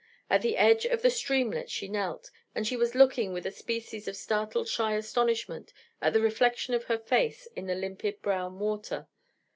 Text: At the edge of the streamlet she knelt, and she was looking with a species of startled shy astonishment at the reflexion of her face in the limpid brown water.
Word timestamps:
At 0.31 0.41
the 0.41 0.57
edge 0.57 0.85
of 0.85 1.03
the 1.03 1.11
streamlet 1.11 1.69
she 1.69 1.87
knelt, 1.87 2.31
and 2.55 2.65
she 2.65 2.75
was 2.75 2.95
looking 2.95 3.33
with 3.33 3.45
a 3.45 3.51
species 3.51 4.07
of 4.07 4.17
startled 4.17 4.67
shy 4.67 4.95
astonishment 4.95 5.73
at 6.01 6.13
the 6.13 6.21
reflexion 6.21 6.73
of 6.73 6.85
her 6.85 6.97
face 6.97 7.47
in 7.55 7.67
the 7.67 7.75
limpid 7.75 8.19
brown 8.23 8.57
water. 8.57 9.07